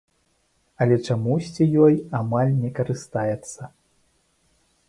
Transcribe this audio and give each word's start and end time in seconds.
Але 0.85 0.95
чамусьці 1.07 1.67
ёй 1.87 1.95
амаль 2.21 2.57
не 2.65 2.73
карыстаецца. 2.81 3.71